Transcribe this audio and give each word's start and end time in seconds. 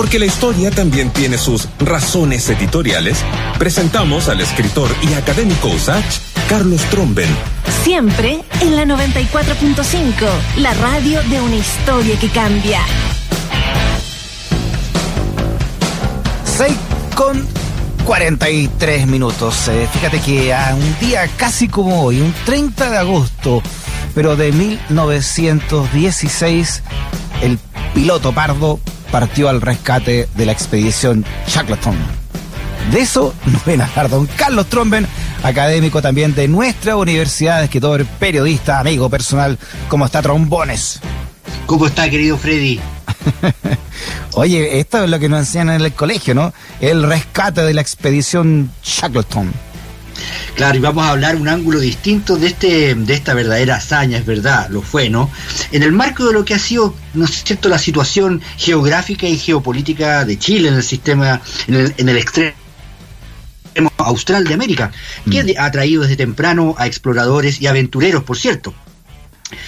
Porque 0.00 0.18
la 0.18 0.24
historia 0.24 0.70
también 0.70 1.10
tiene 1.10 1.36
sus 1.36 1.68
razones 1.78 2.48
editoriales, 2.48 3.18
presentamos 3.58 4.30
al 4.30 4.40
escritor 4.40 4.88
y 5.02 5.12
académico 5.12 5.68
USACH, 5.68 6.20
Carlos 6.48 6.80
Tromben. 6.84 7.28
Siempre 7.84 8.40
en 8.62 8.76
la 8.76 8.86
94.5, 8.86 10.26
la 10.56 10.72
radio 10.72 11.22
de 11.24 11.42
una 11.42 11.56
historia 11.56 12.18
que 12.18 12.30
cambia. 12.30 12.80
6 16.56 16.72
con 17.14 17.46
43 18.06 19.06
minutos. 19.06 19.68
Eh, 19.68 19.86
fíjate 19.92 20.18
que 20.20 20.54
a 20.54 20.76
un 20.76 20.98
día 20.98 21.28
casi 21.36 21.68
como 21.68 22.04
hoy, 22.04 22.22
un 22.22 22.32
30 22.46 22.88
de 22.88 22.96
agosto, 22.96 23.62
pero 24.14 24.34
de 24.34 24.50
1916, 24.50 26.82
el 27.42 27.58
piloto 27.92 28.32
pardo 28.32 28.80
partió 29.10 29.48
al 29.48 29.60
rescate 29.60 30.28
de 30.34 30.46
la 30.46 30.52
expedición 30.52 31.24
Shackleton. 31.46 31.96
De 32.92 33.00
eso 33.00 33.34
nos 33.46 33.64
ven 33.64 33.80
a 33.80 33.86
hablar 33.86 34.08
don 34.08 34.26
Carlos 34.26 34.66
Tromben, 34.66 35.06
académico 35.42 36.02
también 36.02 36.34
de 36.34 36.48
nuestra 36.48 36.96
universidad, 36.96 37.62
escritor, 37.62 38.04
periodista, 38.18 38.80
amigo 38.80 39.08
personal. 39.08 39.58
¿Cómo 39.88 40.06
está 40.06 40.22
Trombones? 40.22 41.00
¿Cómo 41.66 41.86
está, 41.86 42.10
querido 42.10 42.36
Freddy? 42.36 42.80
Oye, 44.32 44.80
esto 44.80 45.04
es 45.04 45.10
lo 45.10 45.18
que 45.18 45.28
nos 45.28 45.40
enseñan 45.40 45.70
en 45.70 45.82
el 45.82 45.92
colegio, 45.92 46.34
¿no? 46.34 46.52
El 46.80 47.02
rescate 47.04 47.62
de 47.62 47.74
la 47.74 47.80
expedición 47.80 48.72
Shackleton. 48.82 49.52
Claro, 50.54 50.76
y 50.76 50.80
vamos 50.80 51.04
a 51.04 51.10
hablar 51.10 51.36
un 51.36 51.48
ángulo 51.48 51.80
distinto 51.80 52.36
de 52.36 52.48
este, 52.48 52.94
de 52.94 53.14
esta 53.14 53.34
verdadera 53.34 53.76
hazaña, 53.76 54.18
es 54.18 54.26
verdad, 54.26 54.68
lo 54.70 54.82
fue, 54.82 55.08
¿no? 55.10 55.30
En 55.72 55.82
el 55.82 55.92
marco 55.92 56.26
de 56.26 56.32
lo 56.32 56.44
que 56.44 56.54
ha 56.54 56.58
sido, 56.58 56.94
¿no 57.14 57.24
es 57.24 57.44
cierto?, 57.44 57.68
la 57.68 57.78
situación 57.78 58.40
geográfica 58.56 59.26
y 59.26 59.38
geopolítica 59.38 60.24
de 60.24 60.38
Chile 60.38 60.68
en 60.68 60.74
el 60.74 60.82
sistema, 60.82 61.40
en 61.66 61.74
el, 61.74 61.94
en 61.96 62.08
el 62.08 62.16
extremo 62.16 62.54
austral 63.98 64.44
de 64.44 64.54
América, 64.54 64.90
que 65.30 65.44
Mm. 65.44 65.48
ha 65.58 65.70
traído 65.70 66.02
desde 66.02 66.16
temprano 66.16 66.74
a 66.78 66.86
exploradores 66.86 67.60
y 67.60 67.66
aventureros, 67.66 68.24
por 68.24 68.36
cierto. 68.36 68.74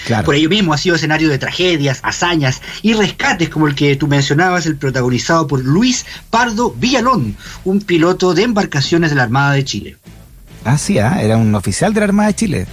Claro. 0.05 0.23
Por 0.23 0.35
ello 0.35 0.49
mismo 0.49 0.73
ha 0.73 0.77
sido 0.77 0.95
escenario 0.95 1.29
de 1.29 1.37
tragedias, 1.37 1.99
hazañas 2.03 2.61
y 2.81 2.93
rescates 2.93 3.49
como 3.49 3.67
el 3.67 3.75
que 3.75 3.95
tú 3.97 4.07
mencionabas, 4.07 4.65
el 4.65 4.77
protagonizado 4.77 5.45
por 5.45 5.61
Luis 5.63 6.05
Pardo 6.29 6.71
Villalón, 6.71 7.35
un 7.65 7.81
piloto 7.81 8.33
de 8.33 8.43
embarcaciones 8.43 9.09
de 9.09 9.17
la 9.17 9.23
Armada 9.23 9.53
de 9.53 9.65
Chile. 9.65 9.97
Ah, 10.65 10.77
sí, 10.77 10.97
ah, 10.99 11.21
era 11.21 11.37
un 11.37 11.53
oficial 11.55 11.93
de 11.93 11.99
la 11.99 12.05
Armada 12.05 12.27
de 12.29 12.35
Chile. 12.35 12.67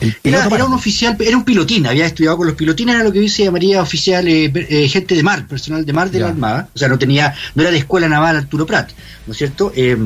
El 0.00 0.14
Era, 0.24 0.44
era 0.44 0.64
un 0.66 0.74
oficial, 0.74 1.16
era 1.20 1.36
un 1.36 1.44
pilotín, 1.44 1.86
había 1.86 2.04
estudiado 2.04 2.36
con 2.36 2.46
los 2.46 2.56
pilotines, 2.56 2.94
era 2.94 3.04
lo 3.04 3.12
que 3.12 3.18
hoy 3.18 3.28
se 3.30 3.44
llamaría 3.44 3.80
oficial, 3.80 4.28
eh, 4.28 4.52
eh, 4.54 4.88
gente 4.88 5.14
de 5.14 5.22
mar, 5.22 5.46
personal 5.46 5.86
de 5.86 5.92
mar 5.92 6.10
de 6.10 6.20
la. 6.20 6.28
Armada. 6.28 6.68
O 6.74 6.78
sea, 6.78 6.88
no 6.88 6.98
tenía, 6.98 7.34
no 7.54 7.62
era 7.62 7.70
de 7.70 7.78
escuela 7.78 8.08
naval 8.08 8.36
Arturo 8.36 8.66
Prat, 8.66 8.90
¿no 9.26 9.32
es 9.32 9.38
cierto? 9.38 9.72
Eh, 9.74 9.96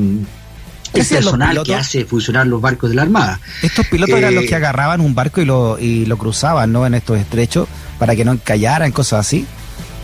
¿Qué 0.93 0.99
el 1.01 1.07
los 1.07 1.07
personal 1.09 1.63
que 1.63 1.75
hace 1.75 2.05
funcionar 2.05 2.47
los 2.47 2.61
barcos 2.61 2.89
de 2.89 2.95
la 2.95 3.03
Armada. 3.03 3.39
Estos 3.61 3.87
pilotos 3.87 4.17
eran 4.17 4.33
Eh, 4.33 4.35
los 4.35 4.45
que 4.45 4.55
agarraban 4.55 5.01
un 5.01 5.15
barco 5.15 5.41
y 5.41 5.45
lo, 5.45 5.79
y 5.79 6.05
lo 6.05 6.17
cruzaban, 6.17 6.71
¿no? 6.71 6.85
En 6.85 6.93
estos 6.93 7.17
estrechos 7.17 7.67
para 7.97 8.15
que 8.15 8.25
no 8.25 8.33
encallaran, 8.33 8.91
cosas 8.91 9.25
así. 9.25 9.45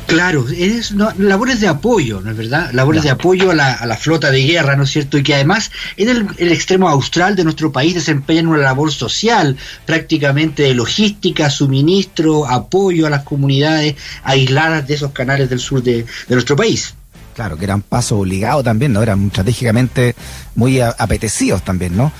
Claro, 0.07 0.45
es 0.49 0.93
no, 0.93 1.11
labores 1.17 1.59
de 1.59 1.67
apoyo, 1.67 2.21
¿no 2.21 2.31
es 2.31 2.37
verdad? 2.37 2.71
Labores 2.71 3.03
de 3.03 3.09
apoyo 3.09 3.51
a 3.51 3.55
la, 3.55 3.73
a 3.73 3.85
la 3.85 3.97
flota 3.97 4.31
de 4.31 4.41
guerra, 4.41 4.77
¿no 4.77 4.83
es 4.83 4.89
cierto? 4.89 5.17
Y 5.17 5.23
que 5.23 5.35
además 5.35 5.69
en 5.97 6.07
el, 6.07 6.27
el 6.37 6.51
extremo 6.53 6.87
austral 6.87 7.35
de 7.35 7.43
nuestro 7.43 7.73
país 7.73 7.93
desempeñan 7.93 8.47
una 8.47 8.59
labor 8.59 8.91
social, 8.93 9.57
prácticamente 9.85 10.63
de 10.63 10.73
logística, 10.73 11.49
suministro, 11.49 12.47
apoyo 12.47 13.05
a 13.05 13.09
las 13.09 13.23
comunidades 13.23 13.95
aisladas 14.23 14.87
de 14.87 14.93
esos 14.93 15.11
canales 15.11 15.49
del 15.49 15.59
sur 15.59 15.83
de, 15.83 16.03
de 16.03 16.35
nuestro 16.35 16.55
país. 16.55 16.93
Claro, 17.35 17.57
que 17.57 17.65
eran 17.65 17.81
pasos 17.81 18.17
obligados 18.17 18.63
también, 18.63 18.93
¿no? 18.93 19.03
Eran 19.03 19.27
estratégicamente 19.27 20.15
muy 20.55 20.79
apetecidos 20.79 21.63
también, 21.63 21.97
¿no? 21.97 22.13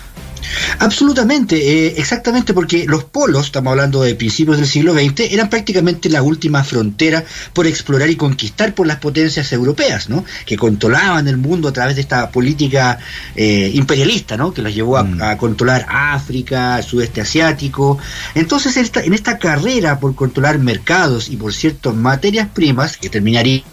Absolutamente, 0.80 1.56
eh, 1.88 1.94
exactamente, 1.98 2.54
porque 2.54 2.86
los 2.86 3.04
polos, 3.04 3.48
estamos 3.48 3.72
hablando 3.72 4.02
de 4.04 4.14
principios 4.16 4.58
del 4.58 4.68
siglo 4.68 4.94
XX, 4.94 5.32
eran 5.32 5.50
prácticamente 5.50 6.10
la 6.10 6.22
última 6.22 6.64
frontera 6.64 7.24
por 7.54 7.66
explorar 7.66 8.10
y 8.10 8.16
conquistar 8.16 8.76
por 8.76 8.86
las 8.86 8.98
potencias 8.98 9.52
europeas, 9.54 10.08
¿no? 10.10 10.24
Que 10.46 10.56
controlaban 10.56 11.28
el 11.28 11.38
mundo 11.38 11.68
a 11.68 11.74
través 11.74 11.96
de 11.96 12.02
esta 12.02 12.30
política 12.32 13.00
eh, 13.36 13.72
imperialista, 13.74 14.38
¿no? 14.38 14.54
Que 14.54 14.62
los 14.62 14.74
llevó 14.74 14.98
a, 14.98 15.04
Mm. 15.04 15.22
a 15.22 15.38
controlar 15.38 15.86
África, 15.90 16.78
el 16.78 16.84
sudeste 16.84 17.22
asiático. 17.22 17.98
Entonces, 18.36 18.78
esta- 18.78 19.02
en 19.04 19.14
esta 19.14 19.38
carrera 19.40 20.00
por 20.00 20.14
controlar 20.16 20.60
mercados 20.60 21.30
y 21.30 21.38
por 21.38 21.54
ciertas 21.54 21.96
materias 21.96 22.48
primas, 22.54 22.98
que 22.98 23.10
terminaría 23.10 23.64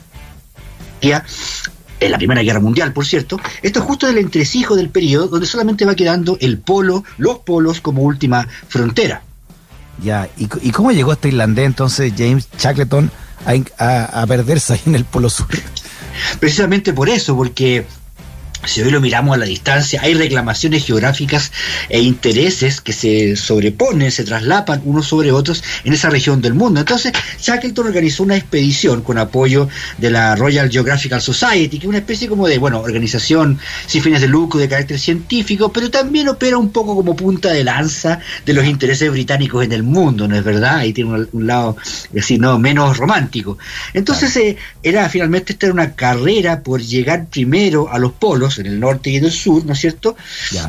en 2.01 2.11
la 2.11 2.19
Primera 2.19 2.43
Guerra 2.43 2.61
Mundial, 2.61 2.93
por 2.93 3.07
cierto, 3.07 3.39
esto 3.63 3.79
es 3.81 3.85
justo 3.85 4.07
del 4.07 4.19
entresijo 4.19 4.77
del 4.77 4.91
periodo 4.91 5.29
donde 5.29 5.47
solamente 5.47 5.85
va 5.85 5.95
quedando 5.95 6.37
el 6.41 6.59
polo, 6.59 7.05
los 7.19 7.39
polos 7.39 7.81
como 7.81 8.03
última 8.03 8.47
frontera. 8.69 9.23
Ya, 10.03 10.29
¿y, 10.37 10.71
cómo 10.73 10.91
llegó 10.93 11.13
este 11.13 11.29
irlandés 11.29 11.67
entonces, 11.67 12.13
James 12.19 12.49
Shackleton, 12.59 13.11
a- 13.79 14.23
a 14.23 14.27
perderse 14.27 14.73
ahí 14.75 14.81
en 14.87 14.97
el 14.97 15.05
Polo 15.05 15.31
Sur? 15.31 15.47
Precisamente 16.41 16.93
por 16.93 17.09
eso, 17.09 17.37
porque 17.37 17.87
si 18.67 18.83
hoy 18.83 18.91
lo 18.91 19.01
miramos 19.01 19.35
a 19.35 19.39
la 19.39 19.47
distancia, 19.47 20.01
hay 20.03 20.15
reclamaciones 20.15 20.85
geográficas 20.85 21.53
e 21.89 22.01
intereses 22.01 22.81
que 22.81 22.93
se 22.93 23.37
sobreponen, 23.37 24.11
se 24.11 24.25
traslapan 24.25 24.83
unos 24.85 25.07
sobre 25.07 25.33
otros 25.33 25.63
en 25.85 25.93
esa 25.93 26.11
región 26.11 26.41
del 26.41 26.55
mundo. 26.55 26.81
Entonces, 26.81 27.13
Shackleton 27.41 27.87
organizó 27.87 28.23
una 28.23 28.37
expedición 28.37 29.03
con 29.03 29.19
apoyo 29.19 29.69
de 29.99 30.11
la 30.11 30.37
Royal 30.37 30.71
Geographical 30.71 31.21
Society, 31.21 31.79
que 31.79 31.87
es 31.87 31.89
una 31.89 31.99
especie 31.99 32.29
como 32.29 32.47
de, 32.47 32.59
bueno, 32.59 32.81
organización 32.81 33.59
sin 33.87 34.03
fines 34.03 34.21
de 34.21 34.29
lucro, 34.29 34.61
de 34.61 34.69
carácter 34.69 34.99
científico, 34.99 35.73
pero 35.73 35.91
también 35.91 36.29
opera 36.29 36.59
un 36.59 36.71
poco 36.71 36.95
como 36.95 37.17
punta 37.17 37.51
de 37.51 37.65
lanza 37.65 38.21
de 38.45 38.53
los 38.53 38.65
intereses 38.65 39.11
británicos 39.11 39.65
en 39.65 39.73
el 39.73 39.83
mundo, 39.83 40.29
¿no 40.29 40.37
es 40.37 40.45
verdad? 40.45 40.79
Ahí 40.79 40.93
tiene 40.93 41.11
un, 41.11 41.29
un 41.33 41.47
lado, 41.47 41.77
así, 42.19 42.39
no, 42.39 42.59
menos 42.59 42.97
romántico. 42.97 43.59
Entonces, 43.93 44.37
eh, 44.37 44.57
era 44.83 45.09
finalmente 45.09 45.53
esta 45.53 45.67
era 45.67 45.75
una 45.75 45.93
carrera 45.95 46.61
por 46.61 46.81
llegar 46.81 47.27
primero 47.27 47.91
a 47.91 47.99
los 47.99 48.13
polos, 48.13 48.54
en 48.59 48.67
el 48.67 48.81
norte 48.81 49.11
y 49.11 49.17
en 49.17 49.25
el 49.25 49.33
sur, 49.33 49.65
¿no 49.65 49.73
es 49.73 49.79
cierto? 49.81 50.17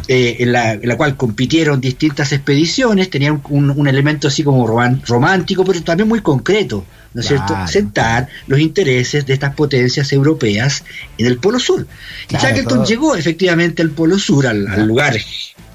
Eh, 0.07 0.37
en, 0.39 0.51
la, 0.51 0.73
en 0.73 0.87
la 0.87 0.97
cual 0.97 1.15
compitieron 1.17 1.79
distintas 1.81 2.31
expediciones, 2.31 3.09
tenían 3.09 3.41
un, 3.49 3.69
un 3.69 3.87
elemento 3.87 4.27
así 4.27 4.43
como 4.43 4.65
romántico, 4.67 5.63
pero 5.65 5.81
también 5.83 6.07
muy 6.09 6.21
concreto, 6.21 6.85
¿no 7.13 7.21
es 7.21 7.27
Claro. 7.27 7.45
cierto? 7.47 7.67
Sentar 7.71 8.27
los 8.47 8.59
intereses 8.59 9.25
de 9.25 9.33
estas 9.33 9.55
potencias 9.55 10.11
europeas 10.11 10.83
en 11.17 11.25
el 11.27 11.37
Polo 11.37 11.59
Sur. 11.59 11.87
Claro, 12.27 12.43
y 12.43 12.47
Shackleton 12.47 12.77
todo- 12.79 12.85
llegó 12.85 13.15
efectivamente 13.15 13.81
al 13.81 13.89
Polo 13.91 14.17
Sur, 14.19 14.47
al, 14.47 14.85
lugar 14.87 15.15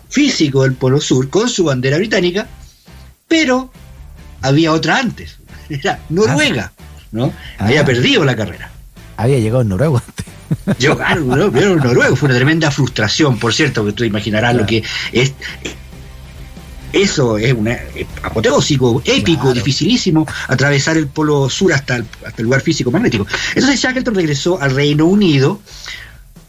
físico 0.08 0.62
del 0.64 0.74
Polo 0.74 1.00
Sur, 1.00 1.30
con 1.30 1.48
su 1.48 1.64
bandera 1.64 1.96
británica, 1.96 2.46
pero 3.28 3.72
había 4.42 4.72
otra 4.72 4.98
antes, 4.98 5.36
era 5.70 6.00
Noruega, 6.08 6.72
¿no? 7.12 7.32
Ah. 7.58 7.66
Había 7.66 7.84
perdido 7.84 8.24
la 8.24 8.34
carrera. 8.36 8.70
Había 9.16 9.38
llegado 9.38 9.62
en 9.62 9.68
Noruega 9.68 10.02
antes. 10.06 10.26
Yo, 10.78 10.96
claro, 10.96 11.20
¿no? 11.22 11.50
vieron 11.50 11.78
Noruego, 11.78 12.16
fue 12.16 12.28
una 12.28 12.36
tremenda 12.36 12.70
frustración, 12.70 13.38
por 13.38 13.52
cierto, 13.54 13.84
que 13.84 13.92
tú 13.92 14.04
imaginarás 14.04 14.54
lo 14.54 14.66
que 14.66 14.82
es. 15.12 15.32
Eso 16.92 17.38
es 17.38 17.52
un 17.52 17.68
apoteósico, 18.22 19.00
épico, 19.04 19.42
Claro. 19.42 19.54
dificilísimo, 19.54 20.26
atravesar 20.48 20.96
el 20.96 21.06
polo 21.06 21.48
sur 21.48 21.72
hasta 21.72 21.96
el, 21.96 22.04
hasta 22.26 22.38
el 22.42 22.44
lugar 22.44 22.62
físico 22.62 22.90
magnético. 22.90 23.26
Entonces 23.54 23.80
Shackleton 23.80 24.14
regresó 24.16 24.60
al 24.60 24.74
Reino 24.74 25.06
Unido, 25.06 25.60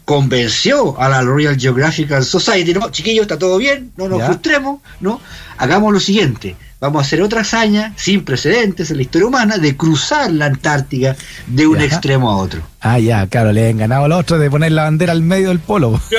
convenció 0.03 0.99
a 0.99 1.09
la 1.09 1.21
Royal 1.21 1.59
Geographical 1.59 2.25
Society, 2.25 2.73
no, 2.73 2.89
chiquillos, 2.89 3.21
está 3.23 3.37
todo 3.37 3.57
bien, 3.59 3.91
no 3.97 4.09
nos 4.09 4.17
Ya. 4.19 4.25
frustremos, 4.25 4.81
¿no? 4.99 5.21
Hagamos 5.59 5.93
lo 5.93 5.99
siguiente, 5.99 6.55
vamos 6.81 7.03
a 7.03 7.05
hacer 7.05 7.21
otra 7.21 7.41
hazaña 7.41 7.93
sin 7.95 8.25
precedentes 8.25 8.89
en 8.89 8.97
la 8.97 9.03
historia 9.03 9.27
humana 9.27 9.59
de 9.59 9.77
cruzar 9.77 10.31
la 10.31 10.47
Antártica 10.47 11.15
de 11.45 11.67
un 11.67 11.79
extremo 11.79 12.31
a 12.31 12.37
otro. 12.37 12.63
Ah, 12.81 12.97
ya, 12.97 13.27
claro, 13.27 13.53
le 13.53 13.69
han 13.69 13.77
ganado 13.77 14.05
al 14.05 14.11
otro 14.13 14.39
de 14.39 14.49
poner 14.49 14.71
la 14.71 14.85
bandera 14.85 15.11
al 15.11 15.21
medio 15.21 15.49
del 15.49 15.59
polo. 15.59 16.01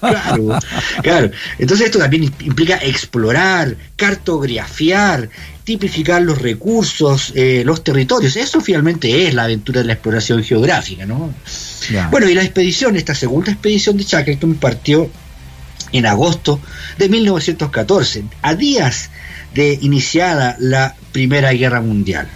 Claro, 0.00 0.58
claro. 1.02 1.30
Entonces 1.58 1.86
esto 1.86 1.98
también 1.98 2.24
implica 2.24 2.76
explorar, 2.76 3.76
cartografiar, 3.96 5.28
tipificar 5.64 6.22
los 6.22 6.40
recursos, 6.40 7.32
eh, 7.34 7.62
los 7.64 7.82
territorios. 7.82 8.36
Eso 8.36 8.60
finalmente 8.60 9.26
es 9.26 9.34
la 9.34 9.44
aventura 9.44 9.80
de 9.80 9.86
la 9.86 9.94
exploración 9.94 10.44
geográfica, 10.44 11.06
¿no? 11.06 11.34
Ya. 11.90 12.08
Bueno, 12.08 12.28
y 12.28 12.34
la 12.34 12.42
expedición, 12.42 12.96
esta 12.96 13.14
segunda 13.14 13.50
expedición 13.50 13.96
de 13.96 14.04
Shackleton 14.04 14.54
partió 14.54 15.10
en 15.92 16.06
agosto 16.06 16.60
de 16.98 17.08
1914, 17.08 18.24
a 18.42 18.54
días 18.54 19.10
de 19.54 19.78
iniciada 19.80 20.56
la 20.58 20.94
Primera 21.12 21.52
Guerra 21.52 21.80
Mundial. 21.80 22.28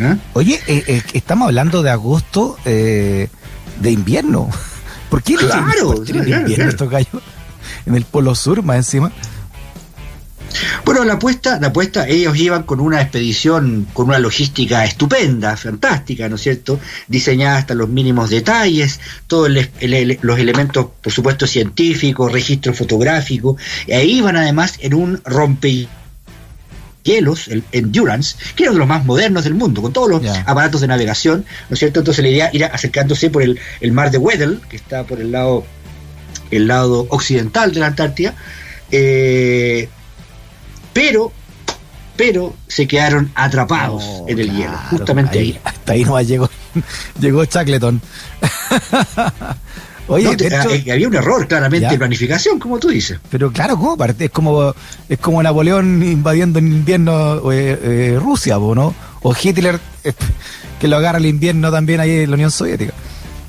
¿Ah? 0.00 0.16
Oye, 0.34 0.60
eh, 0.66 0.84
eh, 0.86 1.02
estamos 1.12 1.46
hablando 1.46 1.82
de 1.82 1.90
agosto 1.90 2.56
eh, 2.64 3.28
de 3.80 3.90
invierno. 3.90 4.48
¿Por 5.10 5.22
qué 5.22 5.34
Claro, 5.34 5.94
¿por 5.94 6.04
qué 6.04 6.12
en 6.12 6.24
claro, 6.24 6.40
invierno 6.40 6.54
claro. 6.54 6.70
estos 6.70 6.90
gallos? 6.90 7.22
En 7.86 7.94
el 7.94 8.04
polo 8.04 8.34
sur, 8.34 8.62
más 8.62 8.76
encima. 8.76 9.12
Bueno, 10.84 11.04
la 11.04 11.14
apuesta, 11.14 11.58
la 11.60 11.68
apuesta, 11.68 12.06
ellos 12.08 12.36
iban 12.36 12.64
con 12.64 12.80
una 12.80 13.00
expedición, 13.00 13.86
con 13.92 14.08
una 14.08 14.18
logística 14.18 14.84
estupenda, 14.84 15.56
fantástica, 15.56 16.28
¿no 16.28 16.36
es 16.36 16.42
cierto? 16.42 16.78
Diseñada 17.08 17.58
hasta 17.58 17.74
los 17.74 17.88
mínimos 17.88 18.30
detalles, 18.30 19.00
todos 19.26 19.50
los 19.50 20.38
elementos, 20.38 20.86
por 21.00 21.12
supuesto, 21.12 21.46
científicos, 21.46 22.32
registro 22.32 22.74
fotográfico, 22.74 23.56
y 23.86 23.92
ahí 23.92 24.18
iban 24.18 24.36
además 24.36 24.74
en 24.80 24.94
un 24.94 25.20
rompehielos, 27.02 27.48
el 27.48 27.64
Endurance, 27.72 28.36
que 28.54 28.64
era 28.64 28.70
uno 28.70 28.76
de 28.76 28.86
los 28.86 28.88
más 28.88 29.04
modernos 29.04 29.44
del 29.44 29.54
mundo, 29.54 29.82
con 29.82 29.92
todos 29.92 30.08
los 30.08 30.38
aparatos 30.46 30.80
de 30.80 30.86
navegación, 30.86 31.44
¿no 31.68 31.74
es 31.74 31.78
cierto? 31.78 32.00
Entonces 32.00 32.22
la 32.22 32.30
idea 32.30 32.50
era 32.52 32.68
acercándose 32.68 33.30
por 33.30 33.42
el, 33.42 33.58
el 33.80 33.92
mar 33.92 34.10
de 34.10 34.18
Weddell, 34.18 34.60
que 34.68 34.76
está 34.76 35.04
por 35.04 35.20
el 35.20 35.32
lado, 35.32 35.64
el 36.50 36.66
lado 36.66 37.06
occidental 37.10 37.72
de 37.72 37.80
la 37.80 37.86
Antártida, 37.86 38.34
eh, 38.90 39.88
pero 40.92 41.32
pero 42.14 42.54
se 42.68 42.86
quedaron 42.86 43.32
atrapados 43.34 44.04
en 44.28 44.38
el 44.38 44.54
hielo, 44.54 44.76
justamente 44.90 45.38
ahí, 45.38 45.58
Hasta 45.64 45.94
ahí 45.94 46.04
nomás 46.04 46.28
llegó, 46.28 46.48
llegó 47.20 47.44
Chacleton. 47.46 48.00
Oye, 50.08 50.36
eh, 50.38 50.92
había 50.92 51.08
un 51.08 51.14
error 51.14 51.46
claramente 51.46 51.88
de 51.88 51.98
planificación, 51.98 52.58
como 52.58 52.78
tú 52.78 52.88
dices. 52.88 53.18
Pero 53.30 53.52
claro, 53.52 53.78
¿cómo? 53.78 53.96
Es 54.04 54.30
como, 54.30 54.74
es 55.08 55.18
como 55.18 55.42
Napoleón 55.42 56.02
invadiendo 56.02 56.58
en 56.58 56.66
invierno 56.68 57.52
eh, 57.52 57.78
eh, 57.82 58.18
Rusia, 58.20 58.56
¿no? 58.58 58.94
O 59.22 59.34
Hitler 59.40 59.78
que 60.80 60.88
lo 60.88 60.96
agarra 60.96 61.18
el 61.18 61.26
invierno 61.26 61.70
también 61.70 62.00
ahí 62.00 62.10
en 62.10 62.30
la 62.30 62.34
Unión 62.34 62.50
Soviética. 62.50 62.92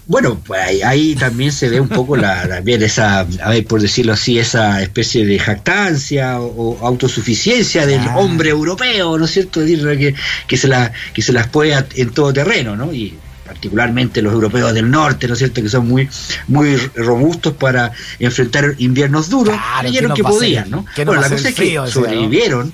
Bueno, 0.06 0.38
pues 0.46 0.84
ahí, 0.84 1.16
también 1.16 1.52
se 1.52 1.70
ve 1.70 1.80
un 1.80 1.88
poco 1.88 2.18
la, 2.18 2.48
también 2.48 2.84
esa, 2.84 3.22
a 3.22 3.50
ver, 3.50 3.66
por 3.66 3.82
decirlo 3.82 4.14
así, 4.14 4.38
esa 4.38 4.82
especie 4.82 5.26
de 5.26 5.40
jactancia 5.40 6.42
o, 6.42 6.78
autosuficiencia 6.86 7.88
del 7.88 8.06
hombre 8.16 8.50
europeo, 8.50 9.18
¿no 9.18 9.26
es 9.26 9.32
cierto? 9.32 9.62
Decir 9.62 9.82
que, 9.98 10.14
que 10.46 10.58
se 10.58 10.68
la, 10.68 10.92
que 11.14 11.22
se 11.22 11.32
las 11.32 11.48
puede 11.48 11.74
en 11.96 12.12
todo 12.12 12.34
terreno, 12.34 12.76
¿no? 12.76 12.94
Y 12.94 13.18
particularmente 13.54 14.22
los 14.22 14.34
europeos 14.34 14.74
del 14.74 14.90
norte, 14.90 15.28
¿no 15.28 15.34
es 15.34 15.40
cierto?, 15.40 15.62
que 15.62 15.70
son 15.70 15.88
muy, 15.88 16.10
muy 16.48 16.76
robustos 16.96 17.54
para 17.54 17.92
enfrentar 18.20 18.76
inviernos 18.80 19.30
duros, 19.30 19.56
creyeron 19.80 20.14
que, 20.14 20.24
podían, 20.24 20.70
¿no? 20.72 20.86
bueno, 21.06 21.22
la 21.22 21.30
cosa 21.30 21.50
es 21.50 21.56
que 21.56 21.80
sobrevivieron 21.88 22.74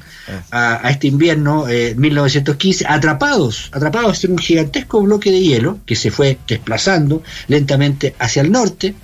a, 0.52 0.90
este 0.90 1.08
invierno 1.08 1.68
eh, 1.68 1.96
1915 1.98 2.86
atrapados, 2.88 3.70
atrapados 3.74 4.24
en 4.24 4.32
un 4.32 4.38
gigantesco 4.38 5.02
bloque 5.02 5.32
de 5.32 5.42
hielo 5.42 5.80
que 5.86 5.96
se 5.96 6.12
fue 6.12 6.38
desplazando 6.48 7.22
lentamente 7.48 8.16
hacia 8.20 8.42
el 8.42 8.52
norte 8.52 8.96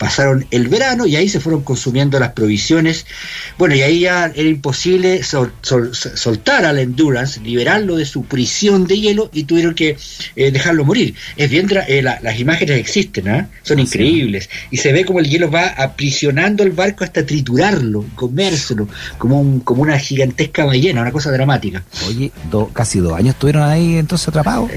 pasaron 0.00 0.46
el 0.50 0.68
verano 0.68 1.06
y 1.06 1.14
ahí 1.16 1.28
se 1.28 1.40
fueron 1.40 1.62
consumiendo 1.62 2.18
las 2.18 2.32
provisiones. 2.32 3.04
Bueno, 3.58 3.74
y 3.74 3.82
ahí 3.82 4.00
ya 4.00 4.32
era 4.34 4.48
imposible 4.48 5.22
soltar 5.22 6.64
al 6.64 6.78
Endurance, 6.78 7.38
liberarlo 7.40 7.96
de 7.96 8.06
su 8.06 8.24
prisión 8.24 8.86
de 8.86 8.98
hielo 8.98 9.28
y 9.34 9.44
tuvieron 9.44 9.74
que 9.74 9.98
eh, 10.36 10.50
dejarlo 10.50 10.86
morir. 10.86 11.14
Es 11.36 11.50
bien, 11.50 11.68
eh, 11.86 12.00
las 12.00 12.40
imágenes 12.40 12.78
existen, 12.78 13.28
¿ah? 13.28 13.50
son 13.62 13.78
increíbles. 13.78 14.48
Y 14.70 14.78
se 14.78 14.90
ve 14.90 15.04
como 15.04 15.20
el 15.20 15.28
hielo 15.28 15.50
va 15.50 15.66
aprisionando 15.66 16.62
el 16.62 16.70
barco 16.70 17.04
hasta 17.04 17.26
triturarlo, 17.26 18.06
comérselo, 18.14 18.88
como, 19.18 19.62
como 19.64 19.82
una 19.82 19.98
gigantesca 19.98 20.64
ballena, 20.64 21.02
una 21.02 21.12
cosa 21.12 21.30
dramática. 21.30 21.84
Oye, 22.08 22.32
casi 22.72 23.00
dos 23.00 23.12
años 23.12 23.34
estuvieron 23.34 23.64
ahí 23.64 23.96
entonces 23.96 24.28
atrapados. 24.28 24.70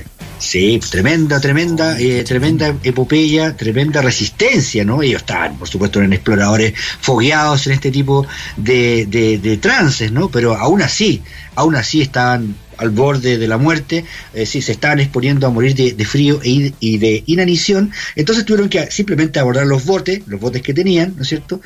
Sí, 0.43 0.81
tremenda, 0.91 1.39
tremenda, 1.39 1.97
eh, 1.97 2.25
tremenda 2.25 2.75
epopeya, 2.83 3.55
tremenda 3.55 4.01
resistencia, 4.01 4.83
¿no? 4.83 5.01
Ellos 5.13 5.25
por 5.59 5.67
supuesto, 5.69 6.01
en 6.01 6.11
exploradores 6.13 6.73
fogueados 6.99 7.67
en 7.67 7.73
este 7.73 7.91
tipo 7.91 8.25
de 8.57 9.59
trances, 9.61 10.11
¿no? 10.11 10.29
Pero 10.29 10.55
aún 10.55 10.81
así, 10.81 11.21
aún 11.55 11.75
así 11.75 12.01
estaban 12.01 12.55
al 12.77 12.89
borde 12.89 13.37
de 13.37 13.47
la 13.47 13.57
muerte, 13.57 14.05
eh, 14.33 14.45
si 14.45 14.61
se 14.61 14.73
estaban 14.73 14.99
exponiendo 14.99 15.47
a 15.47 15.49
morir 15.49 15.75
de, 15.75 16.05
frío 16.05 16.39
e 16.43 16.73
y 16.79 16.97
de 16.97 17.23
inanición, 17.25 17.91
entonces 18.15 18.45
tuvieron 18.45 18.69
que 18.69 18.91
simplemente 18.91 19.39
abordar 19.39 19.65
los 19.65 19.85
botes, 19.85 20.21
los 20.27 20.39
botes 20.39 20.61
que 20.61 20.73
tenían, 20.73 21.13
¿no 21.15 21.23
es 21.23 21.29
cierto? 21.29 21.61